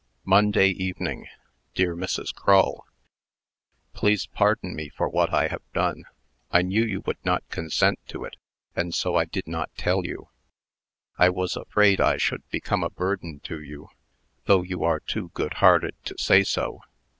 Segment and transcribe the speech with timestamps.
[0.25, 1.27] Monday Evening.
[1.75, 2.33] DEAR MRS.
[2.33, 2.87] CRULL:
[3.93, 6.05] Please pardon me for what I have done.
[6.49, 8.35] I knew you would not consent to it,
[8.75, 10.29] and so I did not tell you.
[11.19, 13.89] I was afraid I should become a burden to you;
[14.45, 16.79] though you are too good hearted to say so.